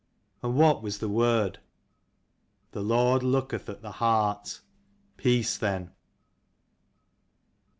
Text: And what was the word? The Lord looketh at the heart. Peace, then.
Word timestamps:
And 0.41 0.55
what 0.55 0.81
was 0.81 0.97
the 0.97 1.07
word? 1.07 1.59
The 2.71 2.81
Lord 2.81 3.21
looketh 3.21 3.69
at 3.69 3.83
the 3.83 3.91
heart. 3.91 4.61
Peace, 5.15 5.59
then. 5.59 5.91